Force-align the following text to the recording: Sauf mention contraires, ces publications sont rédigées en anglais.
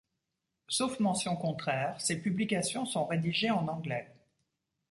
Sauf 0.67 0.99
mention 0.99 1.35
contraires, 1.35 2.01
ces 2.01 2.19
publications 2.19 2.87
sont 2.87 3.05
rédigées 3.05 3.51
en 3.51 3.67
anglais. 3.67 4.11